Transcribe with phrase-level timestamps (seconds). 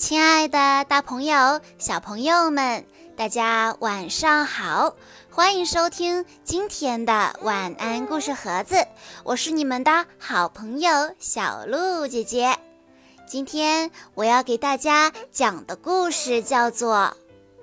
[0.00, 2.86] 亲爱的，大朋友、小朋友们，
[3.16, 4.94] 大家晚上好！
[5.30, 8.86] 欢迎收听今天的晚安故事盒子，
[9.24, 12.58] 我是你们的好朋友小鹿姐姐。
[13.26, 17.14] 今天我要给大家讲的故事叫做《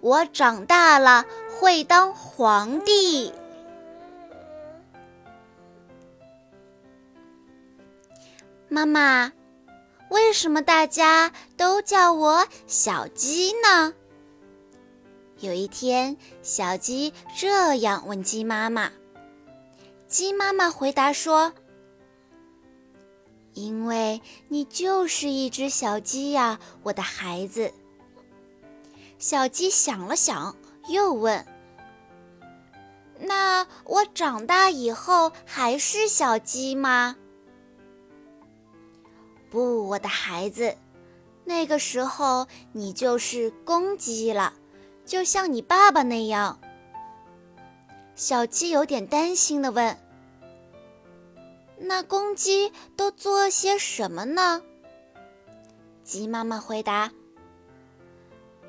[0.00, 1.26] 我长大了
[1.58, 3.30] 会当皇帝》。
[8.68, 9.32] 妈妈。
[10.10, 13.94] 为什么大家都叫我小鸡呢？
[15.40, 18.90] 有一天，小鸡这样问鸡妈妈。
[20.06, 21.52] 鸡妈妈回答说
[23.54, 27.72] ：“因为你就是一只小鸡呀，我的孩子。”
[29.18, 30.54] 小鸡想了想，
[30.88, 31.44] 又问
[33.18, 37.16] ：“那我长大以后还是小鸡吗？”
[39.54, 40.76] 不，我的孩子，
[41.44, 44.54] 那个时候你就是公鸡了，
[45.06, 46.58] 就像你爸爸那样。
[48.16, 49.96] 小鸡有点担心的问
[51.78, 54.60] ：“那公鸡都做些什么呢？”
[56.02, 57.12] 鸡妈妈回答：“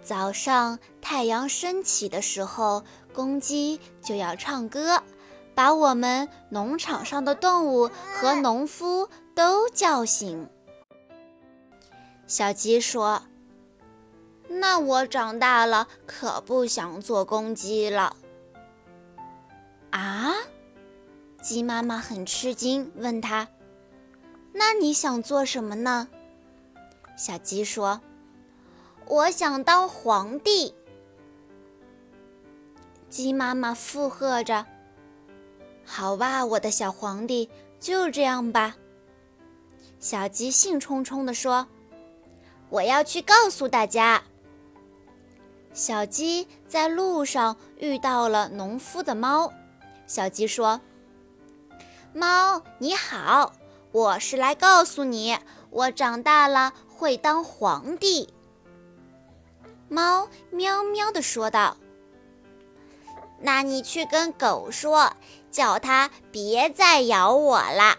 [0.05, 5.01] 早上太阳升起的时候，公鸡就要唱歌，
[5.55, 10.47] 把我们农场上的动物和农夫都叫醒。”
[12.27, 13.21] 小鸡说
[14.49, 18.15] ：“那我长大了可不想做公鸡了。”
[19.91, 20.33] 啊！
[21.41, 23.47] 鸡妈妈很吃惊，问他
[24.53, 26.07] ：“那你想做什么呢？”
[27.15, 28.01] 小鸡说
[29.05, 30.73] ：“我想当皇帝。”
[33.07, 34.65] 鸡妈妈附和着
[35.85, 38.75] ：“好吧，我的小皇帝，就这样吧。”
[40.01, 41.67] 小鸡兴冲冲地说。
[42.69, 44.23] 我要去告诉大家。
[45.73, 49.53] 小鸡在路上遇到了农夫的猫。
[50.07, 50.79] 小鸡说
[52.13, 53.53] ：“猫你好，
[53.91, 55.37] 我是来告诉你，
[55.69, 58.33] 我长大了会当皇帝。”
[59.89, 61.77] 猫喵喵地说道
[63.41, 65.13] ：“那你去跟狗说，
[65.51, 67.97] 叫它别再咬我了。”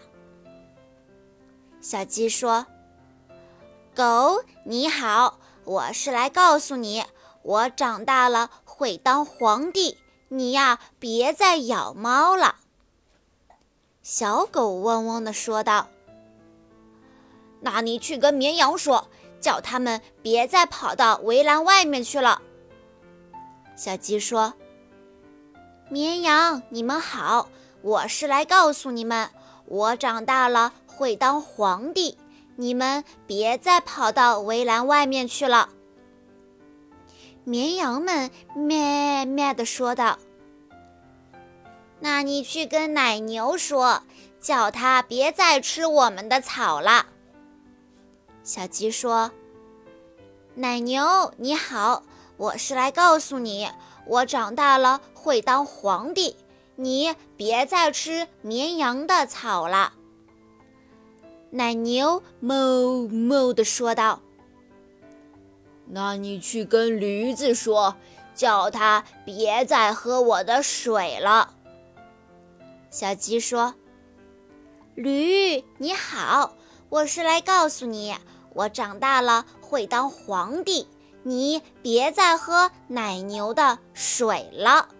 [1.81, 2.67] 小鸡说。
[3.97, 7.03] 狗你好，我是来告诉你，
[7.41, 9.97] 我长大了会当皇帝。
[10.29, 12.57] 你呀，别再咬猫了。
[14.03, 15.89] 小狗汪汪地说道
[17.63, 19.09] ：“那你去跟绵羊说，
[19.41, 22.43] 叫他们别再跑到围栏外面去了。”
[23.77, 24.53] 小鸡说
[25.89, 27.49] ：“绵羊你们好，
[27.81, 29.31] 我是来告诉你们，
[29.65, 32.19] 我长大了会当皇帝。”
[32.57, 35.69] 你们别再跑到围栏外面去了。”
[37.45, 40.19] 绵羊们咩咩地说道。
[42.01, 44.03] “那你去跟奶牛说，
[44.41, 47.07] 叫它别再吃我们的草了。”
[48.43, 49.31] 小鸡说
[50.57, 52.03] ：“奶牛你好，
[52.37, 53.69] 我是来告诉你，
[54.07, 56.37] 我长大了会当皇帝，
[56.77, 59.93] 你别再吃绵羊的草了。”
[61.57, 64.21] 奶牛哞哞地说道
[65.89, 67.97] ：“那你去跟驴子说，
[68.35, 71.55] 叫它别再喝我的水了。”
[72.93, 73.75] 小鸡说
[74.95, 76.57] ：“驴你好，
[76.91, 78.15] 我是来告诉你，
[78.53, 80.87] 我长大了会当皇帝，
[81.23, 84.91] 你别再喝奶牛的水了。”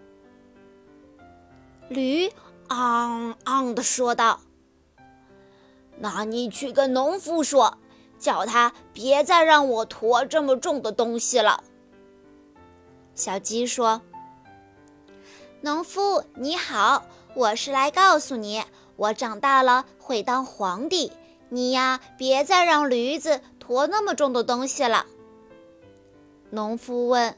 [1.87, 2.31] 驴
[2.69, 4.39] 昂昂地说道。
[5.99, 7.77] 那你去跟农夫说，
[8.19, 11.63] 叫他别再让我驮这么重的东西了。
[13.15, 14.01] 小鸡说
[15.61, 17.03] ：“农夫你好，
[17.33, 18.63] 我是来告诉你，
[18.95, 21.11] 我长大了会当皇帝。
[21.49, 25.05] 你呀，别再让驴子驮那么重的东西了。”
[26.51, 27.35] 农夫问：“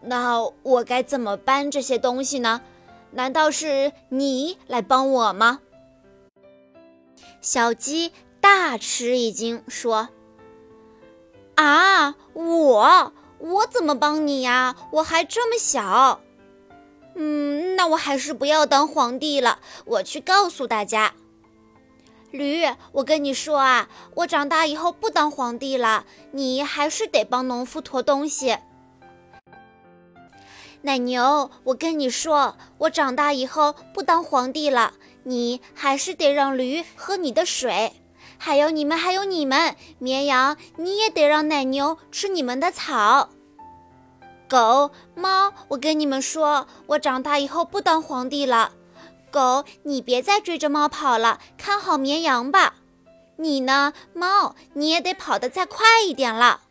[0.00, 2.62] 那我该怎么搬这些东西呢？
[3.10, 5.60] 难道是你来帮我吗？”
[7.40, 10.08] 小鸡大吃一惊，说
[11.56, 14.76] ：“啊，我我怎么帮你呀？
[14.92, 16.20] 我还这么小。
[17.14, 19.58] 嗯，那我还是不要当皇帝了。
[19.84, 21.14] 我去告诉大家。
[22.30, 28.56] 驴，我跟你说啊，我长大以后不当皇帝了，你还是得帮农夫驮东西。
[30.82, 34.94] 奶牛，我跟你说，我长大以后不当皇帝了。”
[35.24, 37.92] 你还是得让驴喝你的水，
[38.38, 43.30] 还有你们，还有你们，绵羊，你也得让奶牛吃你们的草。
[44.48, 48.72] 狗、猫，我跟你们说，我长大以后不当皇帝了。
[49.30, 52.74] 狗，你别再追着猫跑了，看好绵羊吧。
[53.36, 56.62] 你呢，猫，你也得跑得再快一点了。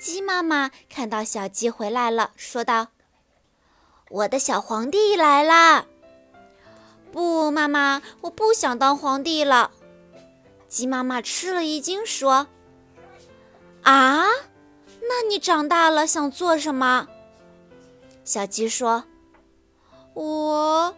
[0.00, 2.88] 鸡妈妈看到小鸡回来了，说道
[4.10, 5.86] ：“我的小皇帝来啦！”
[7.12, 9.70] 不，妈妈，我不想当皇帝了。
[10.68, 12.46] 鸡妈妈吃了一惊，说
[13.82, 14.26] ：“啊，
[15.00, 17.08] 那你长大了想做什么？”
[18.24, 19.04] 小鸡说
[20.12, 20.94] ：“我，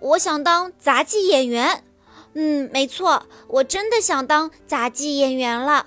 [0.00, 1.84] 我想当杂技演员。
[2.32, 5.86] 嗯，没错，我真的想当杂技演员了。”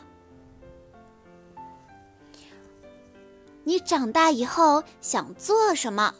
[3.65, 6.13] 你长大以后想做什么？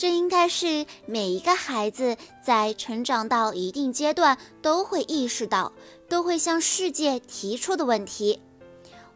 [0.00, 5.74] 这应该是每一个孩子在成长到一定阶段都会意识到、
[6.08, 8.40] 都会向世界提出的问题。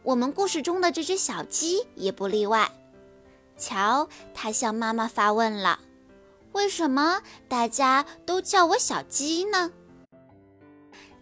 [0.03, 2.71] 我们故事中的这只小鸡也不例外。
[3.57, 5.79] 瞧，它向妈妈发问了
[6.53, 9.71] ：“为什么大家都叫我小鸡呢？”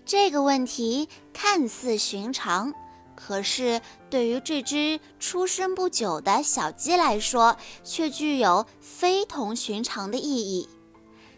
[0.03, 2.73] 这个问题看似寻常。
[3.15, 10.67] 可是，对于这只出生不久的小鸡来说，却具有非同寻常的意义。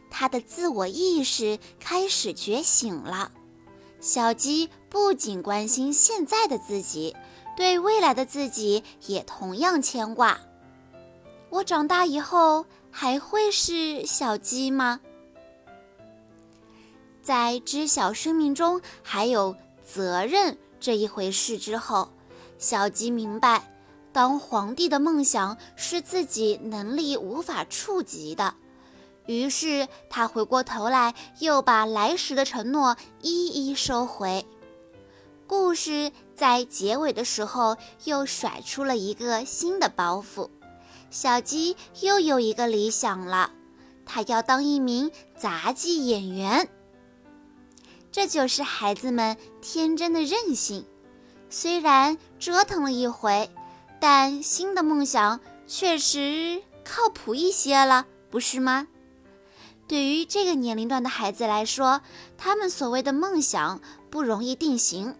[0.09, 3.31] 它的自我意识开始觉醒了。
[3.99, 7.15] 小鸡不仅关心现在的自己，
[7.57, 10.39] 对未来的自己也同样牵挂。
[11.49, 15.01] 我长大以后还会是小鸡吗？
[17.21, 20.57] 在知晓生命中还有责任。
[20.85, 22.09] 这一回事之后，
[22.59, 23.73] 小鸡明白，
[24.13, 28.53] 当皇帝的梦想是自己能力无法触及的。
[29.25, 34.45] 于是，他回过头来，又把来时的承诺一一收回。
[35.47, 40.47] 故事在结尾的时候，又甩出了一个新的包袱。
[41.09, 43.49] 小鸡又有一个理想了，
[44.05, 46.69] 他要当一名杂技演员。
[48.15, 50.85] 这就是孩子们天真的任性，
[51.49, 53.51] 虽然折腾了一回，
[53.99, 58.87] 但新的梦想确实靠谱一些了，不是吗？
[59.85, 61.99] 对于这个年龄段的孩子来说，
[62.37, 65.17] 他们所谓的梦想不容易定型。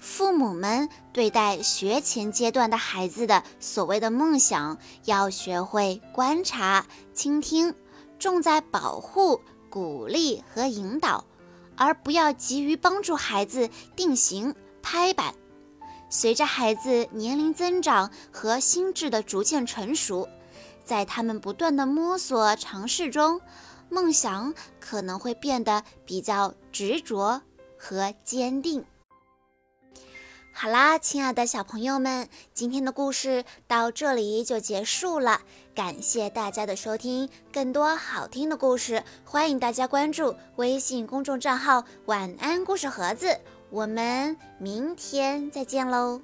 [0.00, 6.84] 父母们对待学前阶段的孩子的所谓的梦想，要学会观察、
[7.14, 7.72] 倾听，
[8.18, 11.24] 重在保护、鼓励和引导。
[11.76, 15.34] 而不要急于帮助孩子定型拍板。
[16.08, 20.28] 随着孩子年龄增长和心智的逐渐成熟，
[20.84, 23.40] 在他们不断的摸索尝试中，
[23.88, 27.40] 梦想可能会变得比较执着
[27.78, 28.84] 和坚定。
[30.62, 35.40] 好啦，亲爱的小朋友们，今天的故事到这里就结束了。
[35.74, 43.40] 感谢大家的收听，更多好听的故事，欢迎大家关注微信公众账号“晚安故事盒子”。
[43.70, 46.22] 我们明天再见喽。